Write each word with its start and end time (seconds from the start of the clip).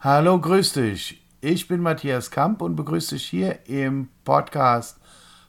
Hallo, 0.00 0.40
grüß 0.40 0.72
dich. 0.72 1.22
Ich 1.40 1.68
bin 1.68 1.80
Matthias 1.80 2.30
Kamp 2.30 2.60
und 2.62 2.76
begrüße 2.76 3.14
dich 3.14 3.26
hier 3.26 3.66
im 3.66 4.08
Podcast 4.24 4.98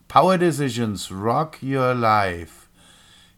Power 0.07 0.37
Decisions 0.37 1.11
Rock 1.11 1.57
Your 1.61 1.93
Life. 1.93 2.67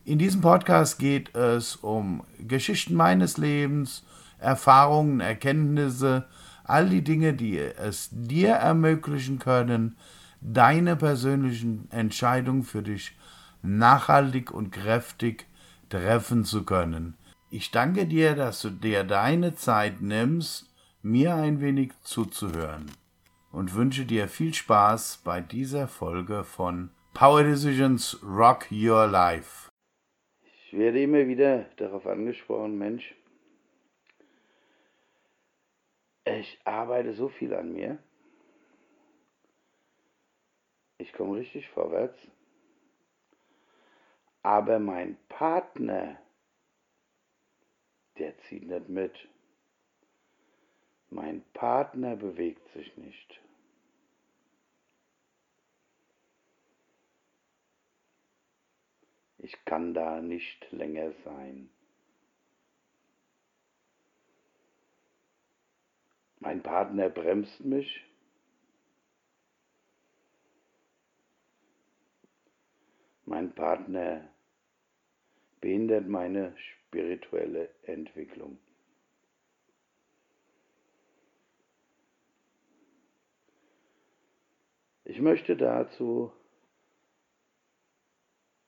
In 0.04 0.20
diesem 0.20 0.42
Podcast 0.42 1.00
geht 1.00 1.34
es 1.36 1.78
um 1.78 2.24
Geschichten 2.38 2.96
meines 2.96 3.38
Lebens, 3.38 4.04
Erfahrungen, 4.40 5.20
Erkenntnisse, 5.20 6.26
all 6.68 6.90
die 6.90 7.04
Dinge, 7.04 7.34
die 7.34 7.58
es 7.58 8.10
dir 8.12 8.54
ermöglichen 8.54 9.40
können, 9.40 9.98
deine 10.42 10.96
persönlichen 10.96 11.90
Entscheidungen 11.92 12.64
für 12.64 12.84
dich 12.84 13.16
nachhaltig 13.62 14.52
und 14.52 14.72
kräftig 14.72 15.48
treffen 15.90 16.44
zu 16.44 16.66
können. 16.66 17.16
Ich 17.50 17.72
danke 17.72 18.06
dir, 18.06 18.36
dass 18.36 18.62
du 18.62 18.70
dir 18.70 19.04
deine 19.04 19.56
Zeit 19.56 20.02
nimmst, 20.02 20.74
mir 21.02 21.36
ein 21.36 21.62
wenig 21.62 21.94
zuzuhören 22.02 22.92
und 23.52 23.76
wünsche 23.76 24.06
dir 24.06 24.28
viel 24.28 24.54
Spaß 24.54 25.22
bei 25.24 25.40
dieser 25.40 25.88
Folge 25.88 26.44
von 26.44 26.90
Power 27.14 27.44
Decisions 27.44 28.20
Rock 28.24 28.68
Your 28.72 29.08
Life. 29.08 29.70
Ich 30.44 30.78
werde 30.78 31.02
immer 31.02 31.28
wieder 31.28 31.66
darauf 31.78 32.06
angesprochen, 32.06 32.78
Mensch, 32.78 33.16
ich 36.26 36.60
arbeite 36.66 37.14
so 37.14 37.30
viel 37.30 37.54
an 37.54 37.74
mir. 37.74 38.00
Ich 40.98 41.14
komme 41.14 41.38
richtig 41.38 41.68
vorwärts. 41.70 42.18
Aber 44.42 44.80
mein 44.80 45.18
Partner, 45.30 46.20
der 48.18 48.38
zieht 48.40 48.64
nicht 48.64 48.90
mit. 48.90 49.28
Mein 51.10 51.44
Partner 51.54 52.16
bewegt 52.16 52.68
sich 52.74 52.96
nicht. 52.98 53.42
Ich 59.38 59.64
kann 59.66 59.94
da 59.94 60.22
nicht 60.22 60.72
länger 60.72 61.12
sein. 61.24 61.70
Mein 66.46 66.62
Partner 66.62 67.10
bremst 67.10 67.66
mich. 67.66 68.06
Mein 73.26 73.52
Partner 73.56 74.30
behindert 75.60 76.08
meine 76.08 76.56
spirituelle 76.56 77.70
Entwicklung. 77.82 78.60
Ich 85.04 85.20
möchte 85.20 85.58
dazu 85.58 86.32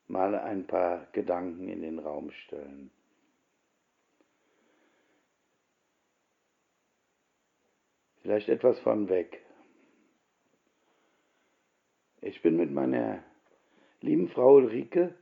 mal 0.08 0.34
ein 0.34 0.66
paar 0.66 1.06
Gedanken 1.12 1.69
in 1.69 1.84
den 1.84 2.00
Raum 2.00 2.31
stellen. 2.31 2.89
Vielleicht 8.28 8.50
etwas 8.50 8.78
von 8.80 9.08
weg. 9.08 9.42
Ich 12.19 12.41
bin 12.41 12.57
mit 12.57 12.69
meiner 12.74 13.24
lieben 14.01 14.28
Frau 14.28 14.56
Ulrike 14.56 15.16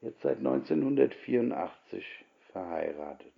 jetzt 0.00 0.20
seit 0.20 0.38
1984 0.38 2.04
verheiratet. 2.52 3.34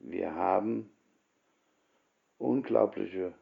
Wir 0.00 0.34
haben 0.34 0.90
unglaubliche 2.38 3.34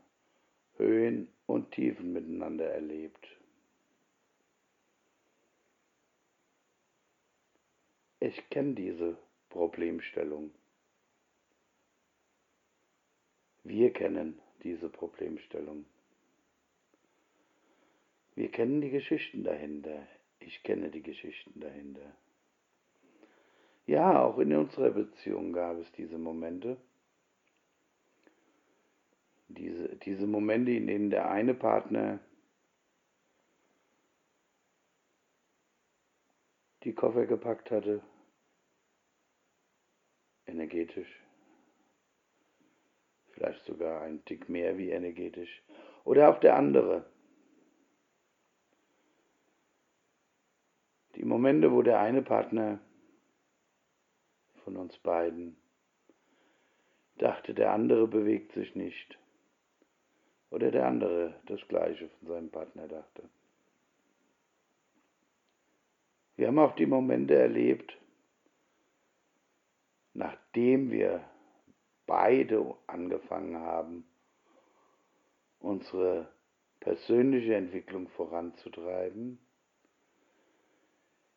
Höhen 0.76 1.28
und 1.46 1.70
Tiefen 1.70 2.12
miteinander 2.12 2.66
erlebt. 2.66 3.26
Ich 8.18 8.50
kenne 8.50 8.74
diese 8.74 9.16
Problemstellung. 9.48 10.50
Wir 13.64 13.92
kennen 13.92 14.38
diese 14.62 14.88
Problemstellung. 14.88 15.84
Wir 18.34 18.50
kennen 18.50 18.80
die 18.80 18.90
Geschichten 18.90 19.44
dahinter. 19.44 20.06
Ich 20.38 20.62
kenne 20.62 20.90
die 20.90 21.02
Geschichten 21.02 21.60
dahinter. 21.60 22.14
Ja, 23.86 24.22
auch 24.22 24.38
in 24.38 24.54
unserer 24.54 24.90
Beziehung 24.90 25.52
gab 25.52 25.76
es 25.78 25.90
diese 25.92 26.16
Momente. 26.16 26.76
Diese, 29.48 29.96
diese 29.96 30.26
Momente, 30.26 30.70
in 30.70 30.86
denen 30.86 31.10
der 31.10 31.30
eine 31.30 31.54
Partner 31.54 32.20
die 36.84 36.94
Koffer 36.94 37.26
gepackt 37.26 37.70
hatte, 37.70 38.00
energetisch, 40.46 41.20
vielleicht 43.40 43.64
sogar 43.64 44.02
ein 44.02 44.22
Tick 44.26 44.50
mehr 44.50 44.76
wie 44.76 44.90
energetisch, 44.90 45.62
oder 46.04 46.28
auch 46.28 46.40
der 46.40 46.56
andere. 46.56 47.06
Die 51.14 51.24
Momente, 51.24 51.72
wo 51.72 51.80
der 51.80 52.00
eine 52.00 52.20
Partner 52.20 52.80
von 54.64 54.76
uns 54.76 54.96
beiden 54.98 55.56
dachte, 57.16 57.54
der 57.54 57.72
andere 57.72 58.06
bewegt 58.06 58.52
sich 58.52 58.74
nicht, 58.74 59.18
oder 60.50 60.70
der 60.70 60.86
andere 60.86 61.34
das 61.46 61.66
gleiche 61.66 62.10
von 62.10 62.28
seinem 62.28 62.50
Partner 62.50 62.88
dachte. 62.88 63.22
Wir 66.36 66.48
haben 66.48 66.58
auch 66.58 66.74
die 66.76 66.86
Momente 66.86 67.36
erlebt, 67.36 67.96
nachdem 70.12 70.90
wir 70.90 71.24
beide 72.10 72.74
angefangen 72.88 73.56
haben, 73.60 74.04
unsere 75.60 76.26
persönliche 76.80 77.54
Entwicklung 77.54 78.08
voranzutreiben. 78.08 79.38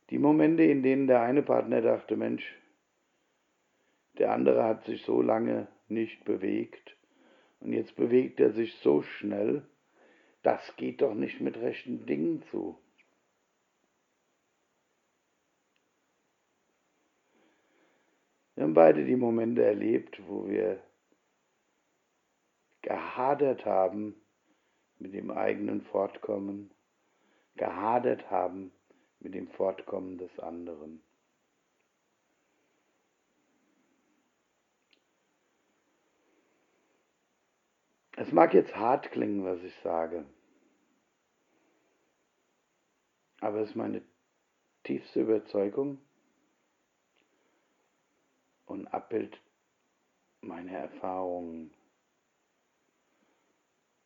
Die 0.10 0.18
Momente, 0.18 0.64
in 0.64 0.82
denen 0.82 1.06
der 1.06 1.22
eine 1.22 1.44
Partner 1.44 1.82
dachte, 1.82 2.16
Mensch, 2.16 2.44
der 4.18 4.32
andere 4.32 4.64
hat 4.64 4.84
sich 4.86 5.04
so 5.04 5.22
lange 5.22 5.68
nicht 5.90 6.26
bewegt 6.26 6.98
und 7.60 7.72
jetzt 7.74 7.96
bewegt 7.96 8.40
er 8.40 8.52
sich 8.54 8.74
so 8.78 9.04
schnell, 9.04 9.68
das 10.42 10.76
geht 10.76 11.04
doch 11.04 11.14
nicht 11.14 11.40
mit 11.40 11.56
rechten 11.56 12.08
Dingen 12.08 12.42
zu. 12.50 12.80
Wir 18.64 18.68
haben 18.68 18.76
beide 18.76 19.04
die 19.04 19.18
Momente 19.18 19.62
erlebt, 19.62 20.22
wo 20.26 20.48
wir 20.48 20.82
gehadert 22.82 23.66
haben 23.66 24.16
mit 25.00 25.14
dem 25.14 25.32
eigenen 25.32 25.82
Fortkommen, 25.82 26.72
gehadert 27.58 28.32
haben 28.32 28.72
mit 29.20 29.34
dem 29.34 29.50
Fortkommen 29.50 30.18
des 30.18 30.40
anderen. 30.40 31.04
Es 38.16 38.32
mag 38.32 38.54
jetzt 38.54 38.78
hart 38.78 39.12
klingen, 39.12 39.44
was 39.44 39.62
ich 39.62 39.76
sage, 39.84 40.24
aber 43.42 43.58
es 43.58 43.72
ist 43.72 43.76
meine 43.76 44.02
tiefste 44.84 45.20
Überzeugung, 45.20 46.00
und 48.74 48.88
Abbild 48.88 49.40
meiner 50.42 50.72
Erfahrungen. 50.72 51.72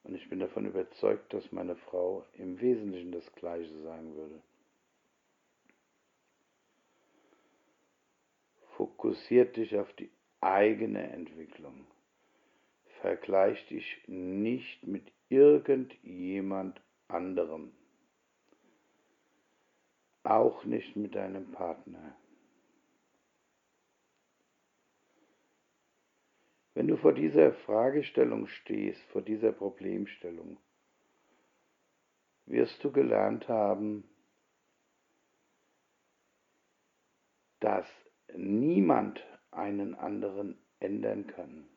Und 0.04 0.16
ich 0.16 0.30
bin 0.30 0.40
davon 0.40 0.66
überzeugt, 0.66 1.34
dass 1.34 1.52
meine 1.52 1.76
Frau 1.76 2.26
im 2.34 2.60
Wesentlichen 2.60 3.12
das 3.14 3.32
Gleiche 3.34 3.82
sagen 3.82 4.16
würde. 4.16 4.42
Fokussiert 8.76 9.56
dich 9.56 9.78
auf 9.78 9.92
die 9.94 10.12
eigene 10.42 11.12
Entwicklung. 11.12 11.88
Vergleich 13.02 13.66
dich 13.68 14.04
nicht 14.08 14.86
mit 14.86 15.12
irgendjemand 15.30 16.82
anderem. 17.08 17.72
Auch 20.24 20.66
nicht 20.66 20.96
mit 20.98 21.16
deinem 21.16 21.52
Partner. 21.52 22.18
Wenn 26.78 26.90
du 26.90 26.96
vor 26.96 27.14
dieser 27.14 27.54
Fragestellung 27.54 28.46
stehst, 28.46 29.02
vor 29.06 29.24
dieser 29.24 29.52
Problemstellung, 29.52 30.58
wirst 32.46 32.84
du 32.84 32.92
gelernt 32.92 33.48
haben, 33.48 34.08
dass 37.62 37.88
niemand 38.36 39.26
einen 39.50 39.96
anderen 39.96 40.56
ändern 40.80 41.26
kann. 41.26 41.68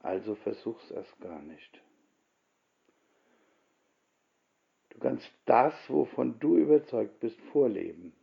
Also 0.00 0.34
versuch's 0.36 0.90
erst 0.90 1.20
gar 1.20 1.42
nicht. 1.42 1.82
Du 4.88 5.00
kannst 5.00 5.30
das, 5.44 5.74
wovon 5.90 6.40
du 6.40 6.56
überzeugt 6.56 7.20
bist, 7.20 7.38
vorleben. 7.52 8.14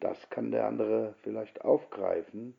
Das 0.00 0.28
kann 0.30 0.50
der 0.50 0.66
andere 0.66 1.14
vielleicht 1.22 1.62
aufgreifen 1.62 2.54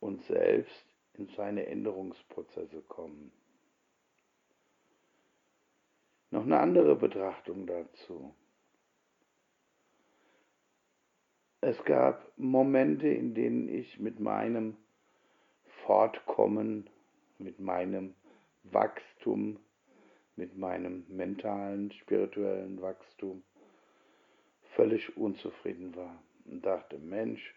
und 0.00 0.22
selbst 0.24 0.86
in 1.14 1.28
seine 1.28 1.66
Änderungsprozesse 1.66 2.82
kommen. 2.82 3.32
Noch 6.30 6.42
eine 6.42 6.58
andere 6.58 6.96
Betrachtung 6.96 7.66
dazu. 7.66 8.34
Es 11.60 11.82
gab 11.84 12.30
Momente, 12.36 13.08
in 13.08 13.34
denen 13.34 13.68
ich 13.68 13.98
mit 13.98 14.20
meinem 14.20 14.76
Fortkommen, 15.86 16.90
mit 17.38 17.58
meinem 17.58 18.14
Wachstum, 18.64 19.58
mit 20.36 20.56
meinem 20.58 21.06
mentalen, 21.08 21.92
spirituellen 21.92 22.82
Wachstum 22.82 23.42
völlig 24.74 25.16
unzufrieden 25.16 25.94
war 25.96 26.22
und 26.44 26.64
dachte, 26.64 26.98
Mensch, 26.98 27.54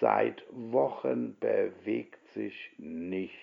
seit 0.00 0.44
Wochen 0.50 1.36
bewegt 1.38 2.26
sich 2.28 2.72
nichts. 2.78 3.36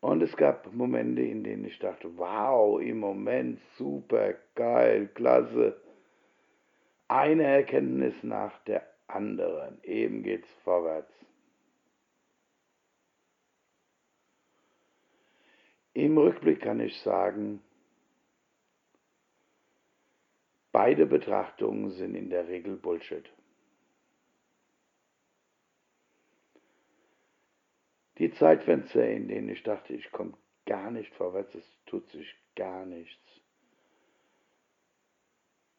Und 0.00 0.22
es 0.22 0.34
gab 0.36 0.72
Momente, 0.72 1.22
in 1.22 1.44
denen 1.44 1.64
ich 1.66 1.78
dachte, 1.78 2.16
wow, 2.16 2.80
im 2.80 2.98
Moment 3.00 3.60
super, 3.76 4.34
geil, 4.54 5.08
klasse. 5.14 5.80
Eine 7.06 7.44
Erkenntnis 7.44 8.14
nach 8.22 8.58
der 8.64 8.86
anderen. 9.08 9.82
Eben 9.82 10.22
geht's 10.22 10.50
vorwärts. 10.64 11.12
Im 15.92 16.16
Rückblick 16.16 16.62
kann 16.62 16.80
ich 16.80 16.98
sagen, 17.00 17.60
beide 20.72 21.06
Betrachtungen 21.06 21.90
sind 21.90 22.14
in 22.14 22.30
der 22.30 22.48
Regel 22.48 22.76
Bullshit. 22.76 23.30
Die 28.18 28.30
Zeitfenster, 28.32 29.08
in 29.08 29.28
denen 29.28 29.48
ich 29.48 29.62
dachte, 29.62 29.94
ich 29.94 30.12
komme 30.12 30.34
gar 30.66 30.90
nicht 30.90 31.12
vorwärts, 31.14 31.54
es 31.54 31.78
tut 31.86 32.06
sich 32.10 32.36
gar 32.54 32.84
nichts, 32.84 33.40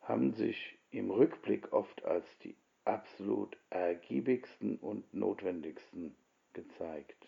haben 0.01 0.33
sich 0.33 0.77
im 0.89 1.11
Rückblick 1.11 1.71
oft 1.71 2.03
als 2.03 2.25
die 2.39 2.55
absolut 2.83 3.55
ergiebigsten 3.69 4.77
und 4.77 5.13
notwendigsten 5.13 6.15
gezeigt. 6.53 7.27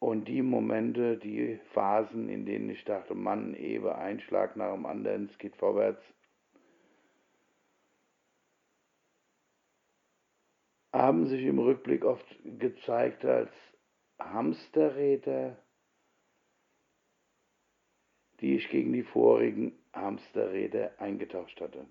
Und 0.00 0.28
die 0.28 0.42
Momente, 0.42 1.16
die 1.16 1.58
Phasen, 1.72 2.28
in 2.28 2.46
denen 2.46 2.70
ich 2.70 2.84
dachte, 2.84 3.14
Mann, 3.14 3.54
Ewe, 3.54 3.96
ein 3.96 4.20
Schlag 4.20 4.56
nach 4.56 4.72
dem 4.72 4.86
anderen, 4.86 5.26
es 5.26 5.38
geht 5.38 5.56
vorwärts, 5.56 6.02
haben 10.92 11.26
sich 11.26 11.42
im 11.44 11.58
Rückblick 11.58 12.04
oft 12.04 12.26
gezeigt 12.44 13.24
als 13.24 13.52
Hamsterräder, 14.18 15.56
die 18.40 18.56
ich 18.56 18.68
gegen 18.68 18.92
die 18.92 19.02
vorigen 19.02 19.72
Hamsterräder 19.92 20.92
eingetauscht 20.98 21.60
hatte. 21.60 21.86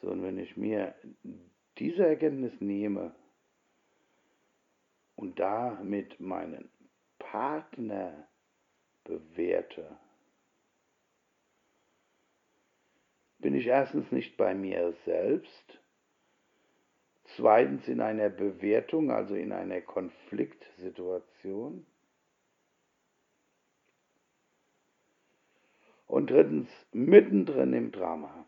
So, 0.00 0.10
und 0.10 0.22
wenn 0.22 0.38
ich 0.38 0.56
mir 0.56 0.94
diese 1.78 2.06
Erkenntnis 2.06 2.52
nehme 2.60 3.14
und 5.16 5.38
damit 5.38 6.18
meinen 6.20 6.70
Partner 7.18 8.26
bewerte, 9.04 9.98
bin 13.38 13.54
ich 13.54 13.66
erstens 13.66 14.10
nicht 14.12 14.36
bei 14.36 14.54
mir 14.54 14.94
selbst, 15.04 15.80
zweitens 17.36 17.88
in 17.88 18.00
einer 18.00 18.28
Bewertung, 18.28 19.10
also 19.10 19.34
in 19.34 19.52
einer 19.52 19.80
Konfliktsituation 19.80 21.86
und 26.06 26.30
drittens 26.30 26.68
mittendrin 26.92 27.72
im 27.72 27.92
Drama. 27.92 28.46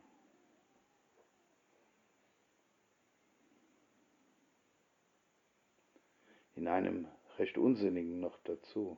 In 6.62 6.68
einem 6.68 7.08
recht 7.38 7.58
unsinnigen 7.58 8.20
noch 8.20 8.38
dazu. 8.44 8.96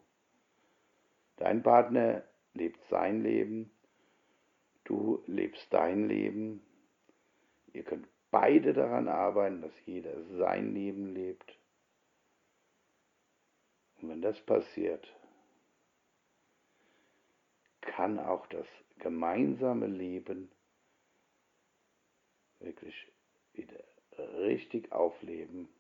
Dein 1.36 1.62
Partner 1.62 2.22
lebt 2.52 2.78
sein 2.90 3.22
Leben, 3.22 3.70
du 4.84 5.24
lebst 5.26 5.72
dein 5.72 6.06
Leben. 6.06 6.62
Ihr 7.72 7.82
könnt 7.82 8.06
beide 8.30 8.74
daran 8.74 9.08
arbeiten, 9.08 9.62
dass 9.62 9.72
jeder 9.86 10.12
sein 10.36 10.74
Leben 10.74 11.14
lebt. 11.14 11.58
Und 14.02 14.10
wenn 14.10 14.20
das 14.20 14.38
passiert, 14.42 15.10
kann 17.80 18.18
auch 18.18 18.46
das 18.48 18.66
gemeinsame 18.98 19.86
Leben 19.86 20.50
wirklich 22.58 23.10
wieder 23.54 23.82
richtig 24.36 24.92
aufleben. 24.92 25.70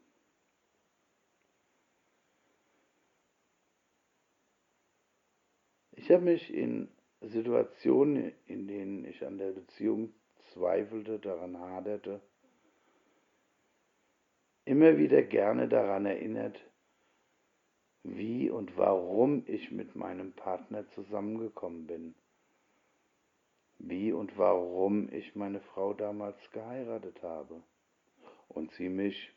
Ich 6.04 6.10
habe 6.10 6.24
mich 6.24 6.52
in 6.52 6.90
Situationen, 7.22 8.34
in 8.46 8.68
denen 8.68 9.06
ich 9.06 9.24
an 9.24 9.38
der 9.38 9.52
Beziehung 9.52 10.12
zweifelte, 10.52 11.18
daran 11.18 11.58
haderte, 11.58 12.20
immer 14.66 14.98
wieder 14.98 15.22
gerne 15.22 15.66
daran 15.66 16.04
erinnert, 16.04 16.60
wie 18.02 18.50
und 18.50 18.76
warum 18.76 19.44
ich 19.46 19.70
mit 19.70 19.96
meinem 19.96 20.34
Partner 20.34 20.86
zusammengekommen 20.90 21.86
bin, 21.86 22.14
wie 23.78 24.12
und 24.12 24.36
warum 24.36 25.10
ich 25.10 25.34
meine 25.34 25.62
Frau 25.62 25.94
damals 25.94 26.36
geheiratet 26.50 27.22
habe 27.22 27.62
und 28.48 28.70
sie 28.72 28.90
mich. 28.90 29.32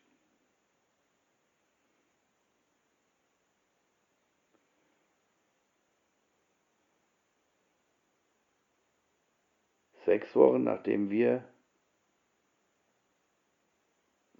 Sechs 10.07 10.33
Wochen 10.37 10.63
nachdem 10.63 11.09
wir 11.09 11.43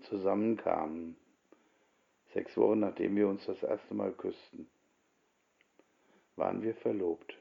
zusammenkamen, 0.04 1.18
sechs 2.32 2.56
Wochen 2.56 2.80
nachdem 2.80 3.18
wir 3.18 3.28
uns 3.28 3.46
das 3.46 3.62
erste 3.62 3.94
Mal 3.94 4.14
küssten, 4.14 4.70
waren 6.38 6.62
wir 6.62 6.74
verlobt. 6.74 7.38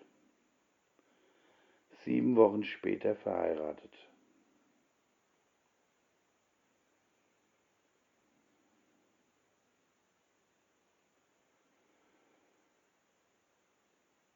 Sieben 2.04 2.34
Wochen 2.34 2.64
später 2.64 3.14
verheiratet. 3.14 3.94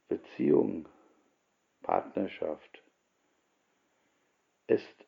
Beziehung, 0.07 0.89
Partnerschaft 1.83 2.85
ist 4.71 5.05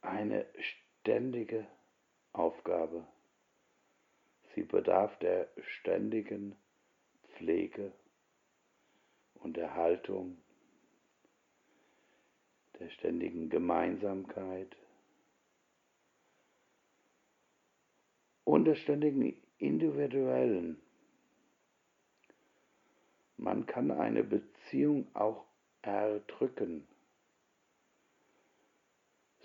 eine 0.00 0.44
ständige 0.58 1.64
Aufgabe. 2.32 3.06
Sie 4.54 4.62
bedarf 4.62 5.16
der 5.20 5.48
ständigen 5.62 6.56
Pflege 7.36 7.92
und 9.34 9.56
Erhaltung, 9.56 10.38
der 12.80 12.90
ständigen 12.90 13.48
Gemeinsamkeit, 13.48 14.76
und 18.42 18.64
der 18.64 18.74
ständigen 18.74 19.40
individuellen. 19.58 20.80
Man 23.36 23.66
kann 23.66 23.92
eine 23.92 24.24
Beziehung 24.24 25.06
auch 25.14 25.44
erdrücken, 25.82 26.89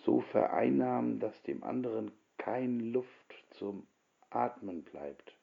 so 0.05 0.21
vereinnahmen, 0.21 1.19
dass 1.19 1.41
dem 1.43 1.63
anderen 1.63 2.12
kein 2.38 2.79
Luft 2.79 3.43
zum 3.51 3.88
Atmen 4.29 4.83
bleibt. 4.83 5.35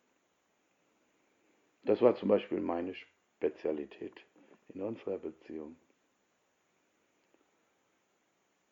Das 1.84 2.00
war 2.00 2.14
zum 2.14 2.28
Beispiel 2.28 2.60
meine 2.60 2.94
Spezialität 2.94 4.14
in 4.68 4.82
unserer 4.82 5.18
Beziehung. 5.18 5.76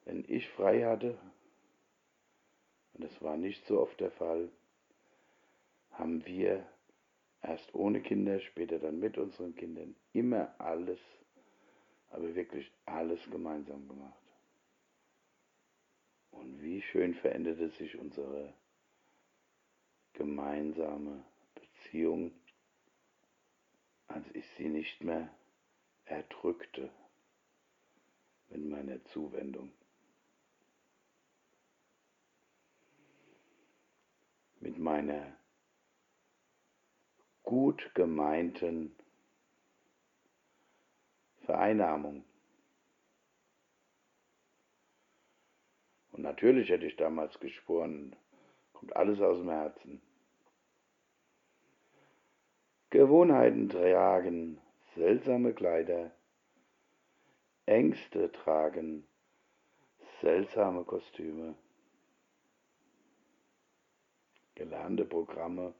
Wenn 0.04 0.24
ich 0.28 0.48
frei 0.50 0.84
hatte, 0.84 1.18
und 2.94 3.04
das 3.04 3.20
war 3.20 3.36
nicht 3.36 3.66
so 3.66 3.80
oft 3.80 3.98
der 4.00 4.12
Fall, 4.12 4.48
haben 5.92 6.24
wir 6.24 6.66
erst 7.42 7.74
ohne 7.74 8.00
Kinder, 8.00 8.38
später 8.40 8.78
dann 8.78 9.00
mit 9.00 9.18
unseren 9.18 9.54
Kindern 9.56 9.96
immer 10.12 10.54
alles, 10.58 11.00
aber 12.10 12.34
wirklich 12.34 12.70
alles 12.86 13.20
gemeinsam 13.30 13.88
gemacht. 13.88 14.19
Und 16.30 16.62
wie 16.62 16.82
schön 16.82 17.14
veränderte 17.14 17.70
sich 17.70 17.96
unsere 17.96 18.54
gemeinsame 20.12 21.24
Beziehung, 21.54 22.32
als 24.08 24.24
ich 24.34 24.44
sie 24.56 24.68
nicht 24.68 25.02
mehr 25.02 25.28
erdrückte 26.04 26.90
mit 28.48 28.64
meiner 28.64 29.04
Zuwendung. 29.06 29.72
Mit 34.60 34.78
meiner 34.78 35.36
gut 37.42 37.90
gemeinten 37.94 38.94
Vereinnahmung. 41.44 42.24
Und 46.20 46.24
natürlich 46.24 46.68
hätte 46.68 46.84
ich 46.84 46.96
damals 46.96 47.40
geschworen, 47.40 48.14
kommt 48.74 48.94
alles 48.94 49.22
aus 49.22 49.38
dem 49.38 49.48
Herzen. 49.48 50.02
Gewohnheiten 52.90 53.70
tragen 53.70 54.60
seltsame 54.94 55.54
Kleider, 55.54 56.10
Ängste 57.64 58.30
tragen 58.32 59.06
seltsame 60.20 60.84
Kostüme, 60.84 61.54
gelernte 64.56 65.06
Programme 65.06 65.72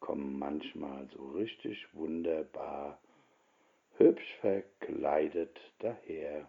kommen 0.00 0.38
manchmal 0.38 1.08
so 1.16 1.30
richtig 1.30 1.86
wunderbar 1.94 2.98
hübsch 3.96 4.36
verkleidet 4.42 5.58
daher. 5.78 6.46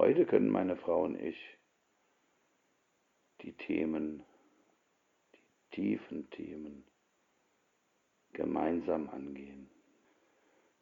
Heute 0.00 0.24
können 0.24 0.48
meine 0.48 0.78
Frau 0.78 1.02
und 1.02 1.20
ich 1.20 1.36
die 3.42 3.52
Themen, 3.52 4.24
die 5.34 5.76
tiefen 5.76 6.30
Themen 6.30 6.86
gemeinsam 8.32 9.10
angehen. 9.10 9.68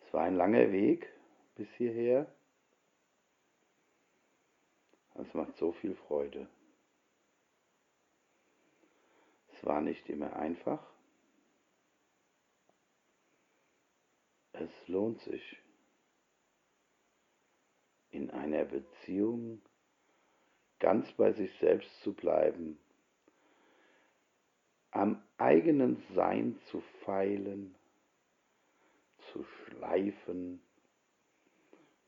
Es 0.07 0.15
war 0.15 0.23
ein 0.23 0.37
langer 0.37 0.71
Weg 0.71 1.13
bis 1.57 1.69
hierher. 1.71 2.33
Es 5.17 5.35
macht 5.35 5.57
so 5.57 5.73
viel 5.73 5.97
Freude. 5.97 6.49
Es 9.49 9.67
war 9.67 9.81
nicht 9.81 10.09
immer 10.09 10.37
einfach. 10.37 10.87
Es 14.53 14.71
lohnt 14.87 15.21
sich, 15.23 15.59
in 18.11 18.31
einer 18.31 18.65
Beziehung 18.65 19.61
ganz 20.79 21.11
bei 21.12 21.33
sich 21.33 21.53
selbst 21.59 21.91
zu 22.03 22.12
bleiben, 22.12 22.79
am 24.91 25.23
eigenen 25.37 26.03
Sein 26.15 26.59
zu 26.67 26.81
feilen, 27.05 27.75
zu 29.33 29.45
schleifen, 29.45 30.61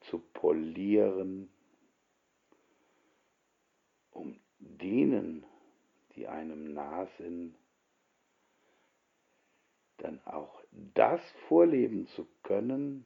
zu 0.00 0.19
polieren, 0.19 1.50
um 4.11 4.40
denen 4.59 5.45
die 6.14 6.26
einem 6.26 6.73
nah 6.73 7.07
sind, 7.19 7.54
dann 9.99 10.21
auch 10.25 10.62
das 10.95 11.21
vorleben 11.49 12.07
zu 12.09 12.26
können, 12.42 13.04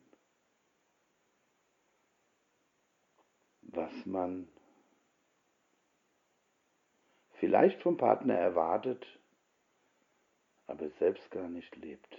was 3.76 4.06
man 4.06 4.48
vielleicht 7.40 7.82
vom 7.82 7.96
Partner 7.96 8.34
erwartet, 8.34 9.04
aber 10.66 10.88
selbst 10.98 11.30
gar 11.30 11.48
nicht 11.48 11.74
lebt. 11.76 12.18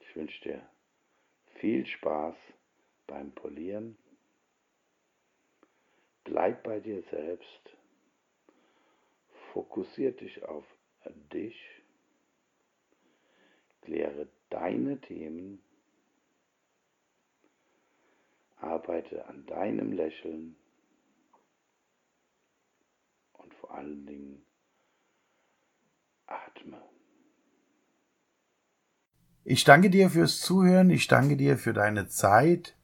Ich 0.00 0.16
wünsche 0.16 0.42
dir 0.42 0.68
viel 1.60 1.86
Spaß 1.86 2.36
beim 3.06 3.32
Polieren. 3.32 3.96
Bleib 6.24 6.62
bei 6.64 6.80
dir 6.80 7.02
selbst 7.10 7.70
Fokussiere 9.52 10.12
dich 10.12 10.44
auf 10.44 10.64
dich, 11.32 11.56
kläre 13.82 14.28
deine 14.48 15.00
Themen, 15.00 15.60
arbeite 18.60 19.26
an 19.26 19.44
deinem 19.46 19.92
Lächeln 19.92 20.56
und 23.32 23.54
vor 23.54 23.74
allen 23.74 24.06
Dingen 24.06 24.44
atme. 26.26 26.80
Ich 29.44 29.64
danke 29.64 29.90
dir 29.90 30.10
fürs 30.10 30.40
Zuhören, 30.40 30.90
ich 30.90 31.08
danke 31.08 31.36
dir 31.36 31.58
für 31.58 31.72
deine 31.72 32.06
Zeit. 32.08 32.76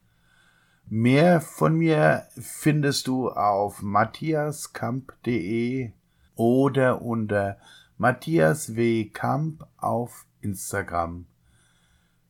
Mehr 0.89 1.41
von 1.41 1.75
mir 1.75 2.27
findest 2.39 3.07
du 3.07 3.29
auf 3.29 3.81
matthiaskamp.de 3.81 5.91
oder 6.35 7.01
unter 7.01 7.59
Matthias 7.97 8.75
W. 8.75 9.09
Kamp 9.09 9.67
auf 9.77 10.25
Instagram. 10.41 11.25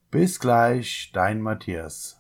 Bis 0.10 0.40
gleich, 0.40 1.12
dein 1.14 1.42
Matthias. 1.42 2.17